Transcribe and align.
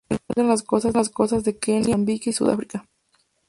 Se 0.09 0.15
encuentra 0.15 0.43
en 0.89 0.93
las 0.95 1.09
costas 1.09 1.43
de 1.43 1.59
Kenia, 1.59 1.89
Mozambique 1.89 2.31
y 2.31 2.33
Sudáfrica. 2.33 2.89